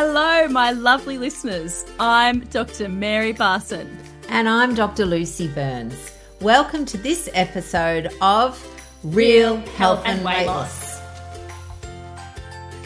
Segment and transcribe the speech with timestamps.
[0.00, 1.84] Hello, my lovely listeners.
[1.98, 2.88] I'm Dr.
[2.88, 3.88] Mary Barson.
[4.28, 5.04] And I'm Dr.
[5.04, 6.12] Lucy Burns.
[6.40, 8.64] Welcome to this episode of
[9.02, 11.00] Real Health and, Weight Loss.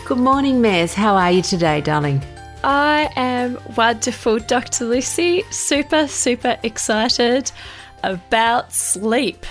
[0.06, 0.94] Good morning, Mares.
[0.94, 2.22] How are you today, darling?
[2.64, 4.86] I am wonderful, Dr.
[4.86, 5.42] Lucy.
[5.50, 7.52] Super, super excited
[8.02, 9.44] about sleep.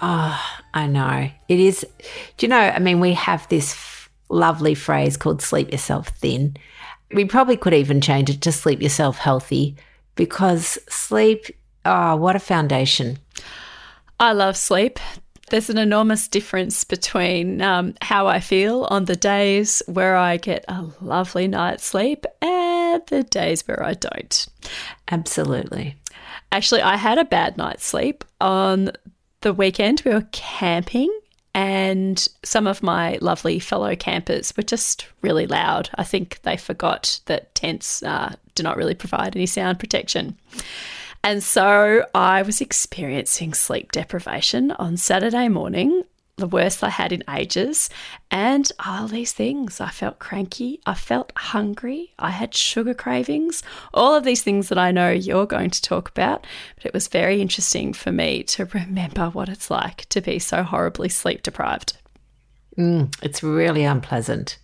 [0.00, 1.28] Oh, I know.
[1.48, 1.86] It is.
[2.38, 2.56] Do you know?
[2.56, 3.87] I mean, we have this f-
[4.28, 6.56] lovely phrase called sleep yourself thin.
[7.12, 9.76] We probably could even change it to sleep yourself healthy
[10.14, 11.46] because sleep,
[11.84, 13.18] oh, what a foundation.
[14.20, 14.98] I love sleep.
[15.50, 20.64] There's an enormous difference between um, how I feel on the days where I get
[20.68, 24.46] a lovely night's sleep and the days where I don't.
[25.10, 25.96] Absolutely.
[26.52, 28.92] Actually, I had a bad night's sleep on
[29.40, 30.02] the weekend.
[30.04, 31.16] We were camping
[31.58, 35.90] and some of my lovely fellow campers were just really loud.
[35.96, 40.38] I think they forgot that tents uh, do not really provide any sound protection.
[41.24, 46.04] And so I was experiencing sleep deprivation on Saturday morning
[46.38, 47.90] the worst I had in ages.
[48.30, 49.80] And all these things.
[49.80, 50.80] I felt cranky.
[50.86, 52.14] I felt hungry.
[52.18, 53.62] I had sugar cravings.
[53.92, 56.46] All of these things that I know you're going to talk about.
[56.76, 60.62] But it was very interesting for me to remember what it's like to be so
[60.62, 61.96] horribly sleep deprived.
[62.76, 64.58] Mm, it's really unpleasant.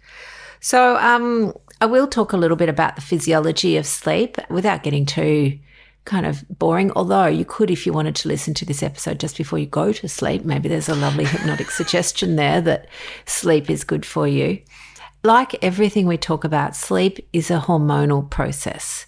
[0.60, 5.04] So, um, I will talk a little bit about the physiology of sleep without getting
[5.04, 5.58] too
[6.04, 6.90] kind of boring.
[6.94, 9.92] Although you could, if you wanted to listen to this episode just before you go
[9.92, 12.88] to sleep, maybe there's a lovely hypnotic suggestion there that
[13.26, 14.60] sleep is good for you.
[15.22, 19.06] Like everything we talk about, sleep is a hormonal process.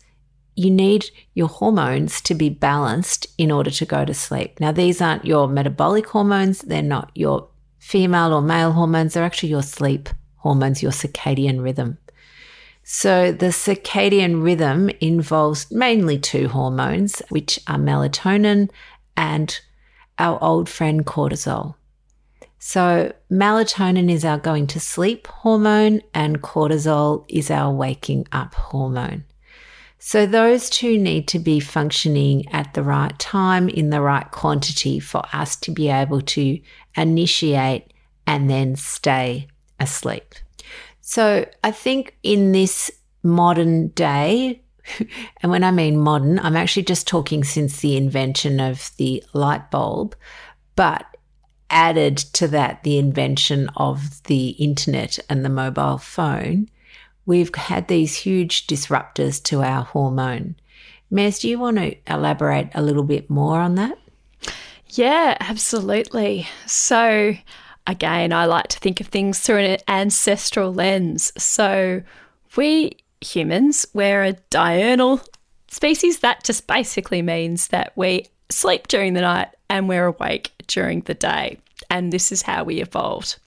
[0.55, 4.59] You need your hormones to be balanced in order to go to sleep.
[4.59, 9.51] Now, these aren't your metabolic hormones, they're not your female or male hormones, they're actually
[9.51, 11.99] your sleep hormones, your circadian rhythm.
[12.89, 18.71] So, the circadian rhythm involves mainly two hormones, which are melatonin
[19.17, 19.59] and
[20.21, 21.75] our old friend cortisol.
[22.61, 29.25] So, melatonin is our going to sleep hormone, and cortisol is our waking up hormone.
[29.99, 35.01] So, those two need to be functioning at the right time in the right quantity
[35.01, 36.61] for us to be able to
[36.97, 37.93] initiate
[38.29, 39.49] and then stay
[39.81, 40.37] asleep.
[41.09, 42.91] So I think in this
[43.23, 44.61] modern day,
[45.41, 49.71] and when I mean modern, I'm actually just talking since the invention of the light
[49.71, 50.17] bulb,
[50.75, 51.07] but
[51.71, 56.69] added to that the invention of the internet and the mobile phone,
[57.25, 60.57] we've had these huge disruptors to our hormone.
[61.13, 63.97] Mez, do you want to elaborate a little bit more on that?
[64.89, 66.49] Yeah, absolutely.
[66.67, 67.37] So,
[67.87, 71.33] again, I like to think of things through an ancestral lens.
[71.37, 72.03] So,
[72.57, 75.21] we humans, we're a diurnal
[75.69, 76.21] species.
[76.21, 81.15] That just basically means that we sleep during the night and we're awake during the
[81.15, 81.59] day.
[81.91, 83.39] And this is how we evolved.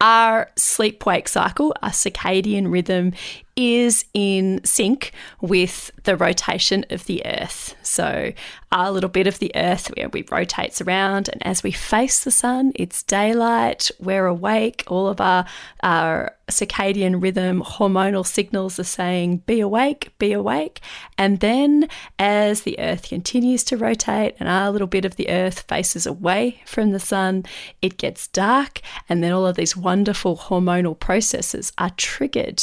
[0.00, 3.12] Our sleep wake cycle, our circadian rhythm,
[3.60, 7.74] is in sync with the rotation of the Earth.
[7.82, 8.32] So,
[8.72, 12.30] our little bit of the Earth where we rotates around, and as we face the
[12.30, 15.44] sun, it's daylight, we're awake, all of our,
[15.82, 20.80] our circadian rhythm hormonal signals are saying, be awake, be awake.
[21.18, 21.88] And then,
[22.18, 26.62] as the Earth continues to rotate and our little bit of the Earth faces away
[26.64, 27.44] from the sun,
[27.82, 32.62] it gets dark, and then all of these wonderful hormonal processes are triggered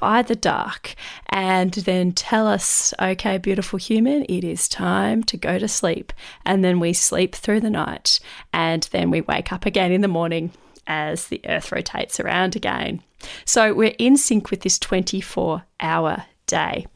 [0.00, 0.94] by the dark
[1.28, 6.12] and then tell us, okay, beautiful human, it is time to go to sleep.
[6.44, 8.20] And then we sleep through the night
[8.52, 10.52] and then we wake up again in the morning
[10.86, 13.02] as the earth rotates around again.
[13.44, 16.86] So we're in sync with this 24 hour day.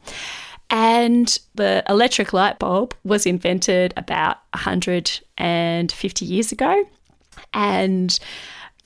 [0.69, 6.85] And the electric light bulb was invented about 150 years ago.
[7.53, 8.17] And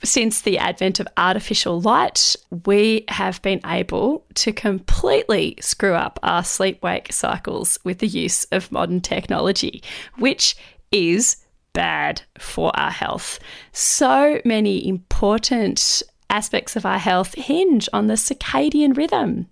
[0.05, 2.35] since the advent of artificial light,
[2.65, 8.45] we have been able to completely screw up our sleep wake cycles with the use
[8.45, 9.83] of modern technology,
[10.17, 10.55] which
[10.91, 11.37] is
[11.73, 13.39] bad for our health.
[13.73, 19.47] So many important aspects of our health hinge on the circadian rhythm.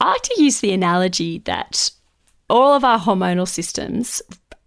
[0.00, 1.90] I like to use the analogy that
[2.50, 4.20] all of our hormonal systems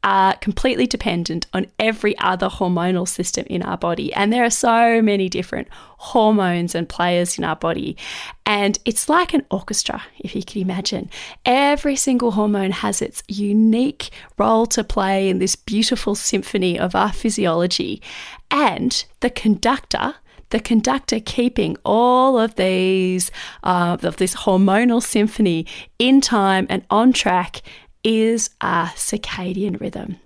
[0.08, 4.14] are completely dependent on every other hormonal system in our body.
[4.14, 5.68] And there are so many different
[5.98, 7.98] hormones and players in our body.
[8.46, 11.10] And it's like an orchestra, if you can imagine.
[11.44, 17.12] Every single hormone has its unique role to play in this beautiful symphony of our
[17.12, 18.02] physiology.
[18.50, 20.16] And the conductor
[20.50, 23.32] the conductor keeping all of these,
[23.64, 25.66] uh, of this hormonal symphony
[26.00, 27.62] in time and on track
[28.04, 30.18] is a circadian rhythm.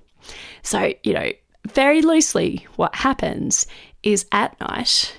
[0.64, 1.32] So, you know,
[1.68, 3.68] very loosely, what happens
[4.04, 5.16] is at night,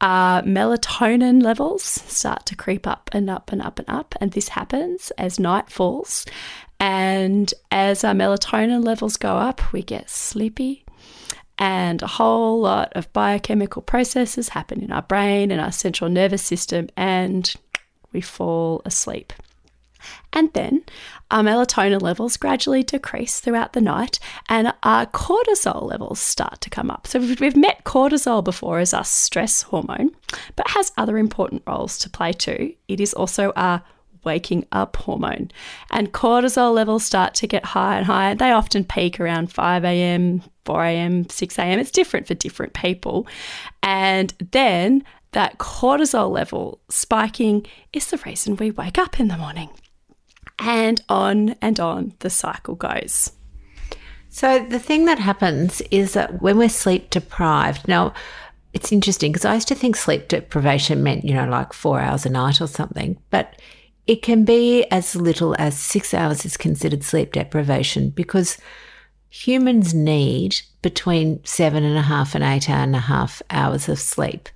[0.00, 4.14] uh, melatonin levels start to creep up and up and up and up.
[4.20, 6.26] And this happens as night falls.
[6.80, 10.84] And as our melatonin levels go up, we get sleepy.
[11.56, 16.42] And a whole lot of biochemical processes happen in our brain and our central nervous
[16.42, 17.54] system, and
[18.12, 19.32] we fall asleep.
[20.32, 20.84] And then
[21.34, 26.92] our melatonin levels gradually decrease throughout the night and our cortisol levels start to come
[26.92, 27.08] up.
[27.08, 30.12] So we've met cortisol before as our stress hormone,
[30.54, 32.74] but has other important roles to play too.
[32.86, 33.82] It is also our
[34.22, 35.50] waking up hormone.
[35.90, 38.36] And cortisol levels start to get higher and higher.
[38.36, 41.80] They often peak around 5 a.m., 4 a.m., 6 a.m.
[41.80, 43.26] It's different for different people.
[43.82, 45.02] And then
[45.32, 49.70] that cortisol level spiking is the reason we wake up in the morning
[50.58, 53.32] and on and on the cycle goes.
[54.28, 58.14] So, the thing that happens is that when we're sleep deprived, now
[58.72, 62.26] it's interesting because I used to think sleep deprivation meant, you know, like four hours
[62.26, 63.60] a night or something, but
[64.06, 68.58] it can be as little as six hours is considered sleep deprivation because
[69.30, 74.48] humans need between seven and a half and eight and a half hours of sleep.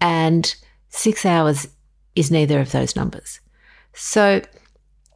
[0.00, 0.54] And
[0.90, 1.66] six hours
[2.14, 3.40] is neither of those numbers.
[3.94, 4.42] So,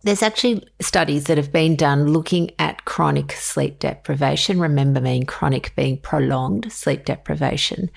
[0.02, 4.60] there's actually studies that have been done looking at chronic sleep deprivation.
[4.60, 7.90] Remember, mean chronic being prolonged sleep deprivation.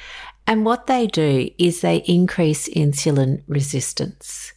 [0.48, 4.53] And what they do is they increase insulin resistance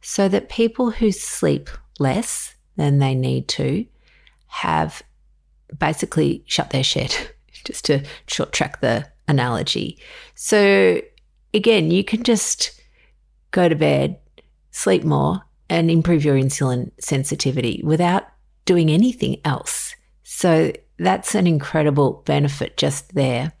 [0.00, 3.86] so that people who sleep less than they need to
[4.46, 5.02] have
[5.78, 7.14] basically shut their shed,
[7.64, 9.98] just to short track the analogy.
[10.34, 11.00] So,
[11.54, 12.80] again, you can just
[13.52, 14.18] go to bed,
[14.72, 18.24] sleep more, and improve your insulin sensitivity without
[18.66, 19.94] doing anything else.
[20.24, 23.52] So that's an incredible benefit just there.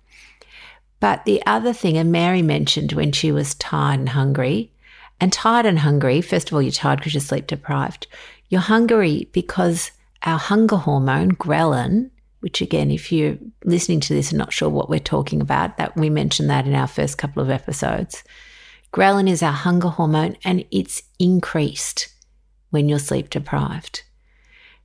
[0.98, 4.70] But the other thing, and Mary mentioned when she was tired and hungry,
[5.20, 8.06] and tired and hungry, first of all, you're tired because you're sleep deprived.
[8.48, 9.92] You're hungry because
[10.24, 12.10] our hunger hormone, ghrelin,
[12.40, 15.96] which again, if you're listening to this and not sure what we're talking about, that
[15.96, 18.24] we mentioned that in our first couple of episodes.
[18.92, 22.08] Ghrelin is our hunger hormone and it's increased
[22.70, 24.02] when you're sleep deprived.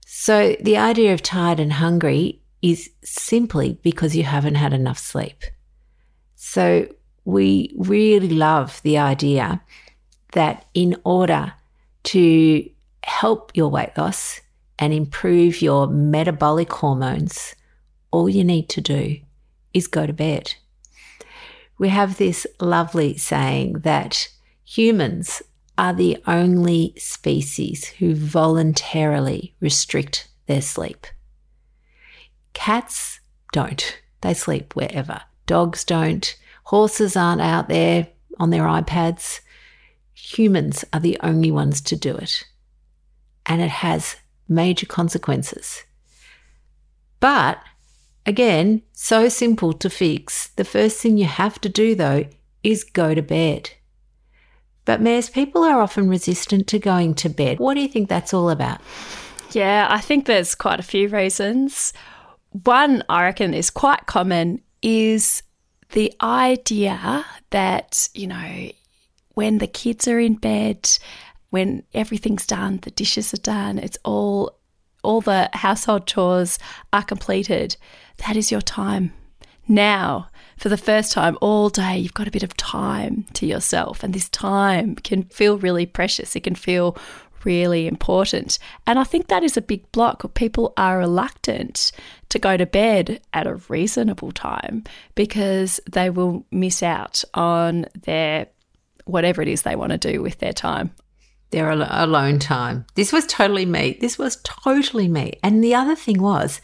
[0.05, 5.43] So the idea of tired and hungry is simply because you haven't had enough sleep.
[6.35, 6.87] So
[7.25, 9.61] we really love the idea
[10.33, 11.53] that in order
[12.03, 12.69] to
[13.03, 14.41] help your weight loss
[14.77, 17.55] and improve your metabolic hormones,
[18.11, 19.17] all you need to do
[19.73, 20.53] is go to bed
[21.77, 24.29] we have this lovely saying that
[24.63, 25.41] humans
[25.77, 31.05] are the only species who voluntarily restrict their sleep.
[32.53, 33.19] Cats
[33.51, 35.21] don't, they sleep wherever.
[35.45, 36.35] Dogs don't.
[36.65, 38.07] Horses aren't out there
[38.39, 39.41] on their iPads.
[40.13, 42.45] Humans are the only ones to do it.
[43.45, 44.15] And it has
[44.47, 45.83] major consequences.
[47.19, 47.59] But
[48.25, 50.47] Again, so simple to fix.
[50.49, 52.25] The first thing you have to do though
[52.63, 53.71] is go to bed.
[54.85, 57.59] But Mares, people are often resistant to going to bed.
[57.59, 58.81] What do you think that's all about?
[59.51, 61.93] Yeah, I think there's quite a few reasons.
[62.63, 65.43] One I reckon is quite common is
[65.91, 68.71] the idea that, you know,
[69.33, 70.89] when the kids are in bed,
[71.49, 74.59] when everything's done, the dishes are done, it's all
[75.05, 76.59] all the household chores
[76.91, 77.77] are completed,
[78.25, 79.13] that is your time.
[79.67, 84.03] Now, for the first time all day, you've got a bit of time to yourself,
[84.03, 86.35] and this time can feel really precious.
[86.35, 86.97] It can feel
[87.43, 88.57] really important.
[88.87, 90.33] And I think that is a big block.
[90.33, 91.91] People are reluctant
[92.29, 94.83] to go to bed at a reasonable time
[95.13, 98.47] because they will miss out on their
[99.05, 100.91] whatever it is they want to do with their time
[101.51, 102.85] their alone time.
[102.95, 103.97] This was totally me.
[104.01, 105.39] This was totally me.
[105.43, 106.61] And the other thing was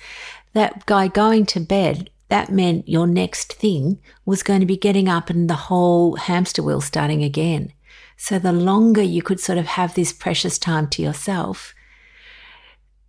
[0.54, 5.08] that guy going to bed, that meant your next thing was going to be getting
[5.08, 7.74] up and the whole hamster wheel starting again.
[8.18, 11.74] So the longer you could sort of have this precious time to yourself,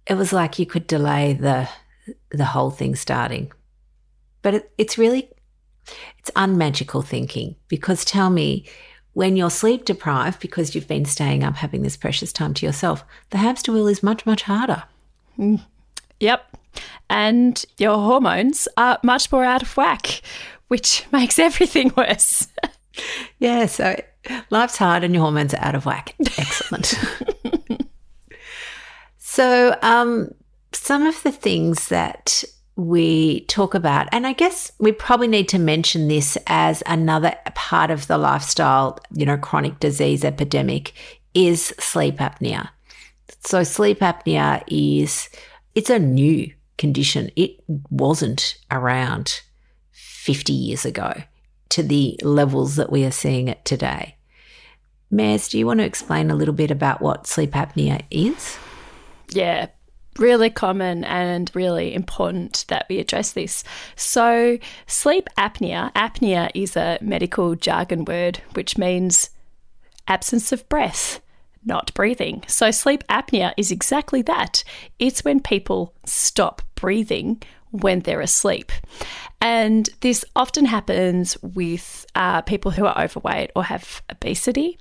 [0.06, 1.68] it was like you could delay the
[2.30, 3.52] the whole thing starting.
[4.40, 5.30] But it, it's really
[6.18, 8.66] it's unmagical thinking because tell me
[9.14, 13.04] when you're sleep deprived because you've been staying up having this precious time to yourself,
[13.30, 14.84] the hamster wheel is much, much harder.
[15.38, 15.60] Mm.
[16.20, 16.56] Yep.
[17.10, 20.22] And your hormones are much more out of whack,
[20.68, 22.48] which makes everything worse.
[23.38, 23.98] Yeah, so
[24.50, 26.14] life's hard and your hormones are out of whack.
[26.36, 26.94] Excellent.
[29.16, 30.34] so, um,
[30.72, 32.44] some of the things that
[32.76, 37.90] we talk about, and I guess we probably need to mention this as another part
[37.90, 40.92] of the lifestyle, you know, chronic disease epidemic
[41.34, 42.70] is sleep apnea.
[43.40, 45.28] So sleep apnea is
[45.74, 47.30] it's a new condition.
[47.36, 49.42] It wasn't around
[49.92, 51.12] 50 years ago
[51.70, 54.16] to the levels that we are seeing it today.
[55.12, 58.56] Maz, do you want to explain a little bit about what sleep apnea is?
[59.30, 59.68] Yeah,
[60.18, 63.64] really common and really important that we address this.
[63.96, 69.30] So, sleep apnea, apnea is a medical jargon word which means
[70.08, 71.20] absence of breath,
[71.64, 72.42] not breathing.
[72.46, 74.64] So, sleep apnea is exactly that
[74.98, 78.70] it's when people stop breathing when they're asleep.
[79.40, 84.78] And this often happens with uh, people who are overweight or have obesity.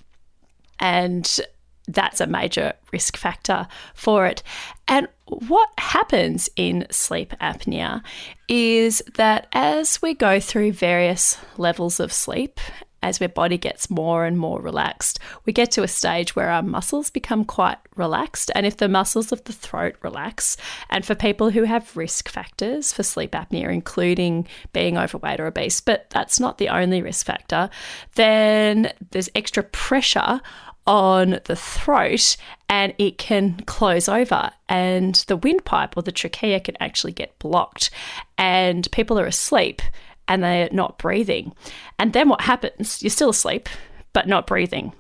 [0.80, 1.40] And
[1.88, 4.44] that's a major risk factor for it.
[4.88, 8.04] And what happens in sleep apnea
[8.48, 12.60] is that as we go through various levels of sleep,
[13.04, 16.62] as our body gets more and more relaxed, we get to a stage where our
[16.62, 18.52] muscles become quite relaxed.
[18.54, 20.56] And if the muscles of the throat relax,
[20.90, 25.82] and for people who have risk factors for sleep apnea, including being overweight or obese,
[25.82, 27.70] but that's not the only risk factor,
[28.16, 30.42] then there's extra pressure
[30.92, 32.36] on the throat
[32.68, 37.90] and it can close over and the windpipe or the trachea can actually get blocked
[38.38, 39.82] and people are asleep
[40.28, 41.54] and they're not breathing.
[41.98, 43.02] And then what happens?
[43.02, 43.70] You're still asleep
[44.12, 44.92] but not breathing.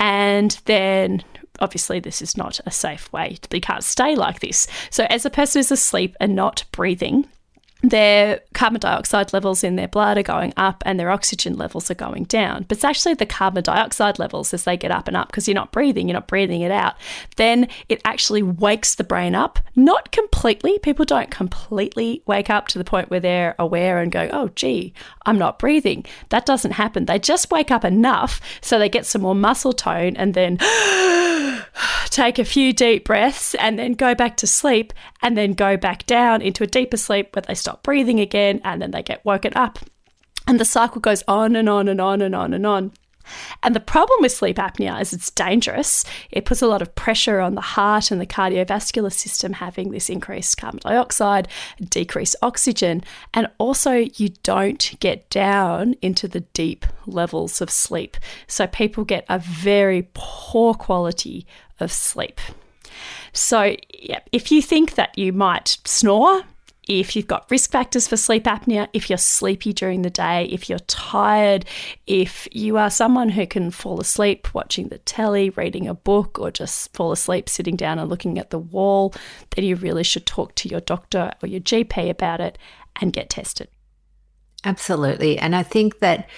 [0.00, 1.22] And then
[1.60, 3.38] obviously this is not a safe way.
[3.52, 4.66] You can't stay like this.
[4.90, 7.28] So as a person is asleep and not breathing,
[7.82, 11.94] their carbon dioxide levels in their blood are going up and their oxygen levels are
[11.94, 12.64] going down.
[12.68, 15.54] But it's actually the carbon dioxide levels as they get up and up because you're
[15.54, 16.94] not breathing, you're not breathing it out.
[17.36, 20.78] Then it actually wakes the brain up, not completely.
[20.78, 24.94] People don't completely wake up to the point where they're aware and go, oh, gee,
[25.26, 26.06] I'm not breathing.
[26.30, 27.04] That doesn't happen.
[27.04, 30.58] They just wake up enough so they get some more muscle tone and then
[32.06, 34.92] take a few deep breaths and then go back to sleep
[35.22, 38.80] and then go back down into a deeper sleep where they stop breathing again and
[38.80, 39.80] then they get woken up.
[40.46, 42.92] And the cycle goes on and on and on and on and on.
[43.64, 46.04] And the problem with sleep apnea is it's dangerous.
[46.30, 50.08] It puts a lot of pressure on the heart and the cardiovascular system, having this
[50.08, 51.48] increased carbon dioxide,
[51.90, 53.02] decreased oxygen,
[53.34, 58.16] and also you don't get down into the deep levels of sleep.
[58.46, 61.48] So people get a very poor quality
[61.80, 62.40] of sleep.
[63.32, 66.44] So, yeah, if you think that you might snore,
[66.86, 70.70] if you've got risk factors for sleep apnea, if you're sleepy during the day, if
[70.70, 71.64] you're tired,
[72.06, 76.50] if you are someone who can fall asleep watching the telly, reading a book, or
[76.50, 79.12] just fall asleep sitting down and looking at the wall,
[79.54, 82.56] then you really should talk to your doctor or your GP about it
[83.00, 83.68] and get tested.
[84.64, 85.38] Absolutely.
[85.38, 86.28] And I think that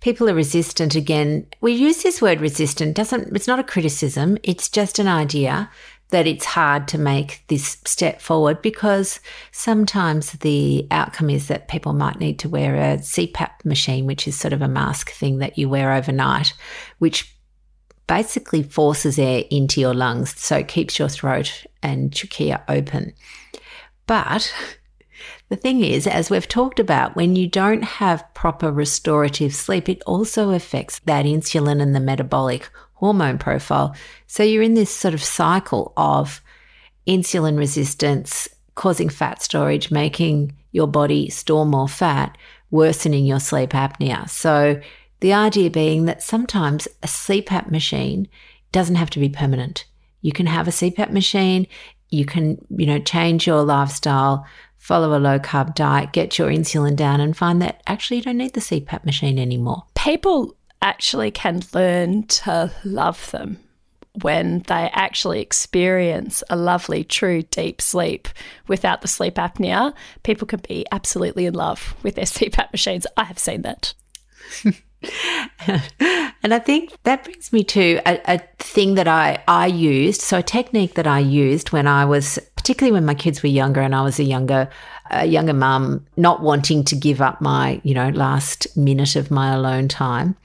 [0.00, 1.46] people are resistant again.
[1.60, 5.70] We use this word resistant doesn't it's not a criticism, it's just an idea
[6.10, 9.20] that it's hard to make this step forward because
[9.52, 14.38] sometimes the outcome is that people might need to wear a CPAP machine, which is
[14.38, 16.54] sort of a mask thing that you wear overnight,
[16.98, 17.34] which
[18.06, 20.34] basically forces air into your lungs.
[20.40, 23.12] So it keeps your throat and trachea open.
[24.06, 24.52] But
[25.50, 30.02] the thing is, as we've talked about, when you don't have proper restorative sleep, it
[30.06, 33.94] also affects that insulin and the metabolic hormone profile.
[34.26, 36.42] So you're in this sort of cycle of
[37.06, 42.36] insulin resistance causing fat storage, making your body store more fat,
[42.70, 44.28] worsening your sleep apnea.
[44.28, 44.80] So
[45.20, 48.28] the idea being that sometimes a CPAP machine
[48.72, 49.84] doesn't have to be permanent.
[50.20, 51.66] You can have a CPAP machine,
[52.10, 54.44] you can, you know, change your lifestyle,
[54.76, 58.38] follow a low carb diet, get your insulin down and find that actually you don't
[58.38, 59.84] need the CPAP machine anymore.
[59.94, 63.58] People actually can learn to love them
[64.22, 68.28] when they actually experience a lovely, true, deep sleep
[68.66, 69.94] without the sleep apnea.
[70.22, 73.06] People can be absolutely in love with their CPAP machines.
[73.16, 73.94] I have seen that.
[76.42, 80.20] and I think that brings me to a, a, thing that I, I used.
[80.22, 83.80] So, a technique that I used when I was, particularly when my kids were younger
[83.80, 84.68] and I was a younger,
[85.10, 89.54] a younger mum, not wanting to give up my, you know, last minute of my
[89.54, 90.36] alone time,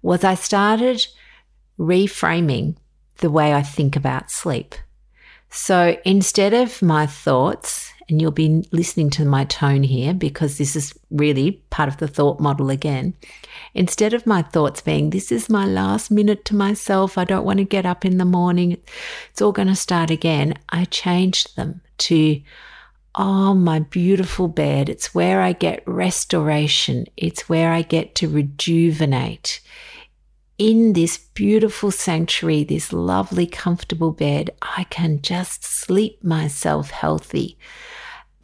[0.00, 1.04] was I started
[1.76, 2.76] reframing
[3.16, 4.76] the way I think about sleep.
[5.50, 10.76] So instead of my thoughts and you'll be listening to my tone here because this
[10.76, 13.14] is really part of the thought model again.
[13.74, 17.58] Instead of my thoughts being, this is my last minute to myself, I don't want
[17.58, 18.78] to get up in the morning,
[19.30, 22.40] it's all going to start again, I changed them to,
[23.14, 24.88] oh, my beautiful bed.
[24.88, 29.60] It's where I get restoration, it's where I get to rejuvenate
[30.58, 37.58] in this beautiful sanctuary, this lovely, comfortable bed, I can just sleep myself healthy.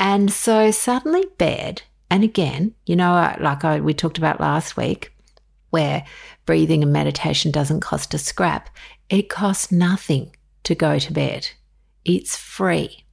[0.00, 4.74] And so suddenly, bed, and again, you know, uh, like I, we talked about last
[4.74, 5.12] week,
[5.68, 6.04] where
[6.46, 8.70] breathing and meditation doesn't cost a scrap,
[9.10, 11.50] it costs nothing to go to bed.
[12.06, 13.04] It's free.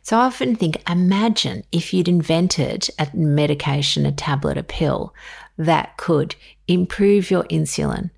[0.00, 5.14] So I often think, imagine if you'd invented a medication, a tablet, a pill
[5.58, 8.10] that could improve your insulin,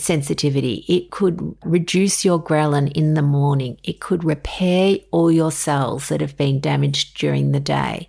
[0.00, 0.84] sensitivity.
[0.88, 3.78] It could reduce your ghrelin in the morning.
[3.84, 8.08] It could repair all your cells that have been damaged during the day.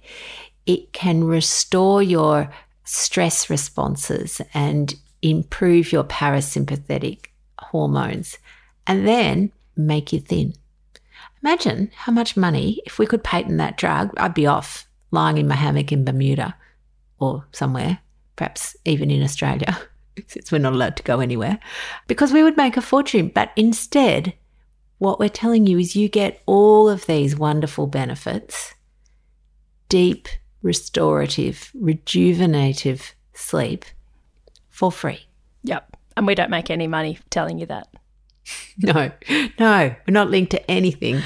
[0.65, 2.51] It can restore your
[2.85, 7.27] stress responses and improve your parasympathetic
[7.59, 8.37] hormones
[8.87, 10.53] and then make you thin.
[11.43, 15.47] Imagine how much money, if we could patent that drug, I'd be off lying in
[15.47, 16.55] my hammock in Bermuda
[17.19, 17.99] or somewhere,
[18.35, 19.77] perhaps even in Australia.
[20.27, 21.59] since we're not allowed to go anywhere,
[22.07, 23.31] because we would make a fortune.
[23.33, 24.33] But instead,
[24.97, 28.73] what we're telling you is you get all of these wonderful benefits
[29.89, 30.27] deep,
[30.63, 33.85] restorative, rejuvenative sleep
[34.69, 35.27] for free.
[35.63, 35.97] Yep.
[36.17, 37.87] And we don't make any money telling you that.
[38.75, 39.11] No,
[39.59, 41.21] no, we're not linked to anything.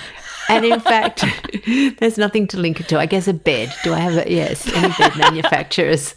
[0.50, 1.24] And in fact,
[2.00, 3.00] there's nothing to link it to.
[3.00, 3.74] I guess a bed.
[3.84, 4.68] Do I have a yes?
[4.74, 6.14] Any bed manufacturers?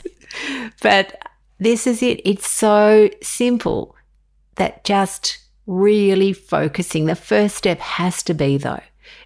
[0.82, 1.22] But
[1.60, 2.20] this is it.
[2.24, 3.94] It's so simple
[4.56, 7.04] that just really focusing.
[7.04, 8.82] The first step has to be, though,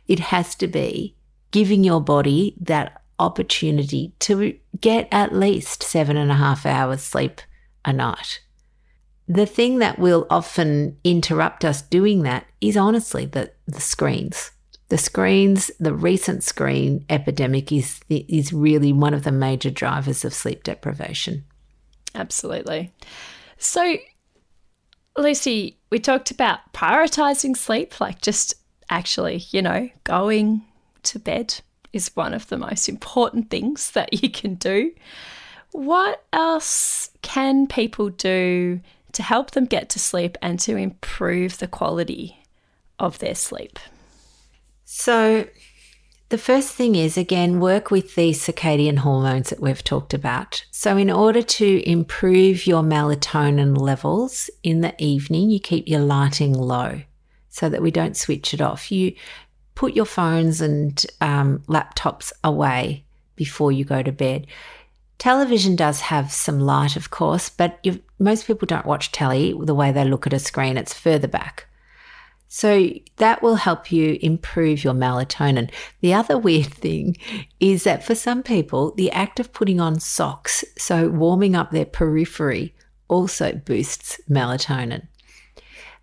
[0.09, 1.17] it has to be
[1.53, 7.41] giving your body that opportunity to get at least seven and a half hours sleep
[7.85, 8.41] a night.
[9.29, 14.51] The thing that will often interrupt us doing that is honestly the, the screens.
[14.89, 20.35] The screens, the recent screen epidemic is, is really one of the major drivers of
[20.35, 21.45] sleep deprivation.
[22.15, 22.93] Absolutely.
[23.59, 23.97] So,
[25.17, 28.55] Lucy, we talked about prioritizing sleep, like just
[28.91, 30.63] actually, you know, going
[31.05, 31.61] to bed
[31.93, 34.93] is one of the most important things that you can do.
[35.73, 38.81] What else can people do
[39.13, 42.39] to help them get to sleep and to improve the quality
[42.99, 43.79] of their sleep?
[44.85, 45.47] So,
[46.31, 50.65] the first thing is, again, work with these circadian hormones that we've talked about.
[50.71, 56.53] So, in order to improve your melatonin levels in the evening, you keep your lighting
[56.53, 57.03] low
[57.51, 58.91] so that we don't switch it off.
[58.91, 59.15] You
[59.75, 63.05] put your phones and um, laptops away
[63.37, 64.47] before you go to bed.
[65.19, 67.87] Television does have some light, of course, but
[68.19, 71.67] most people don't watch telly the way they look at a screen, it's further back.
[72.49, 75.71] So that will help you improve your melatonin.
[76.01, 77.17] The other weird thing
[77.59, 81.85] is that for some people, the act of putting on socks, so warming up their
[81.85, 82.75] periphery,
[83.09, 85.09] also boosts melatonin.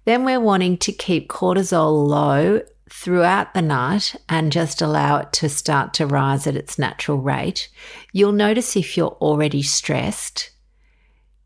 [0.05, 5.47] Then we're wanting to keep cortisol low throughout the night and just allow it to
[5.47, 7.69] start to rise at its natural rate.
[8.11, 10.51] You'll notice if you're already stressed,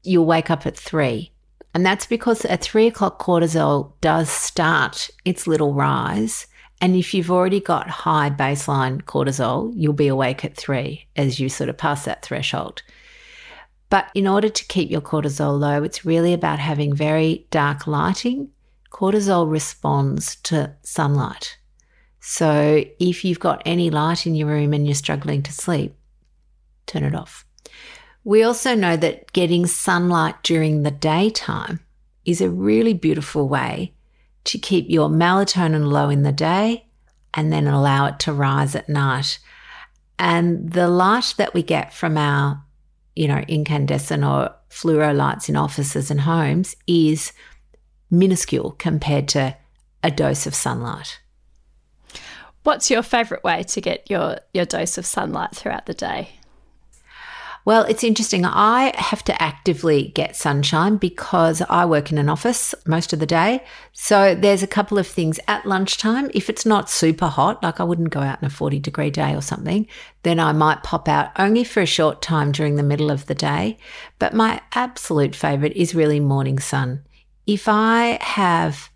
[0.01, 1.31] you'll wake up at three
[1.75, 6.47] and that's because at three o'clock, cortisol does start its little rise.
[6.79, 11.49] And if you've already got high baseline cortisol, you'll be awake at three as you
[11.49, 12.81] sort of pass that threshold.
[13.89, 18.51] But in order to keep your cortisol low, it's really about having very dark lighting.
[18.89, 21.57] Cortisol responds to sunlight.
[22.21, 25.93] So if you've got any light in your room and you're struggling to sleep,
[26.85, 27.45] turn it off.
[28.25, 31.79] We also know that getting sunlight during the daytime
[32.25, 33.93] is a really beautiful way
[34.45, 36.87] to keep your melatonin low in the day
[37.35, 39.37] and then allow it to rise at night.
[40.17, 42.63] And the light that we get from our,
[43.15, 47.31] you know, incandescent or fluoro lights in offices and homes is
[48.09, 49.55] minuscule compared to
[50.03, 51.19] a dose of sunlight.
[52.63, 56.34] What's your favorite way to get your, your dose of sunlight throughout the day?
[57.65, 58.45] Well, it's interesting.
[58.45, 63.25] I have to actively get sunshine because I work in an office most of the
[63.25, 63.63] day.
[63.91, 66.29] So there's a couple of things at lunchtime.
[66.35, 69.33] If it's not super hot, like I wouldn't go out in a 40 degree day
[69.33, 69.87] or something,
[70.21, 73.35] then I might pop out only for a short time during the middle of the
[73.35, 73.79] day.
[74.19, 77.03] But my absolute favorite is really morning sun.
[77.47, 78.91] If I have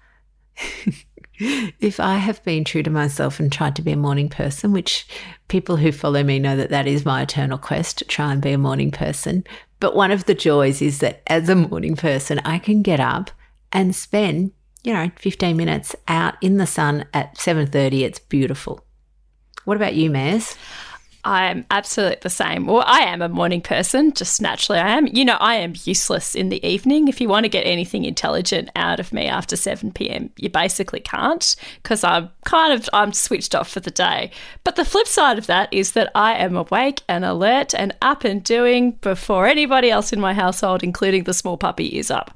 [1.39, 5.08] if I have been true to myself and tried to be a morning person, which
[5.47, 8.52] people who follow me know that that is my eternal quest to try and be
[8.52, 9.43] a morning person.
[9.80, 13.32] But one of the joys is that as a morning person, I can get up
[13.71, 14.52] and spend,
[14.84, 18.04] you know, 15 minutes out in the sun at 7:30.
[18.04, 18.86] It's beautiful.
[19.65, 20.58] What about you, Maz?
[21.25, 22.65] I'm absolutely the same.
[22.65, 25.08] Well, I am a morning person, just naturally I am.
[25.08, 27.08] You know, I am useless in the evening.
[27.08, 31.01] If you want to get anything intelligent out of me after 7 p.m., you basically
[31.01, 34.32] can't because I'm kind of I'm switched off for the day.
[34.63, 38.23] But the flip side of that is that I am awake and alert and up
[38.23, 42.34] and doing before anybody else in my household, including the small puppy, is up.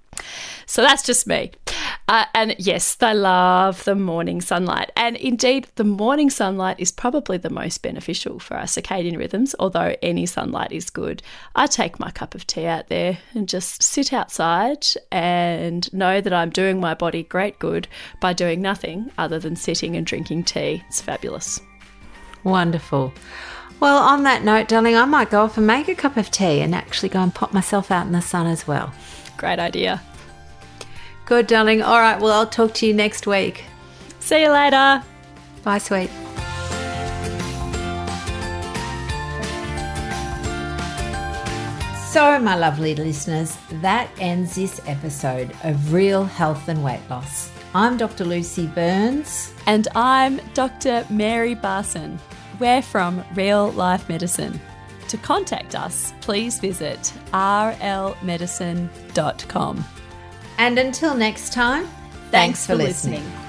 [0.65, 1.51] So that's just me.
[2.07, 4.91] Uh, and yes, they love the morning sunlight.
[4.95, 9.95] And indeed, the morning sunlight is probably the most beneficial for our circadian rhythms, although
[10.01, 11.23] any sunlight is good.
[11.55, 16.33] I take my cup of tea out there and just sit outside and know that
[16.33, 17.87] I'm doing my body great good
[18.19, 20.83] by doing nothing other than sitting and drinking tea.
[20.87, 21.61] It's fabulous.
[22.43, 23.13] Wonderful.
[23.79, 26.61] Well, on that note, darling, I might go off and make a cup of tea
[26.61, 28.93] and actually go and pop myself out in the sun as well.
[29.37, 30.01] Great idea.
[31.25, 31.81] Good, darling.
[31.81, 33.63] All right, well, I'll talk to you next week.
[34.19, 35.03] See you later.
[35.63, 36.09] Bye, sweet.
[42.13, 47.49] So, my lovely listeners, that ends this episode of Real Health and Weight Loss.
[47.73, 48.23] I'm Dr.
[48.23, 49.51] Lucy Burns.
[49.65, 51.07] And I'm Dr.
[51.09, 52.19] Mary Barson.
[52.59, 54.61] We're from Real Life Medicine.
[55.07, 59.85] To contact us, please visit rlmedicine.com.
[60.57, 63.23] And until next time, thanks, thanks for, for listening.
[63.23, 63.42] listening.